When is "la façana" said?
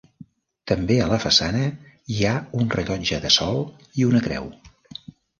1.09-1.59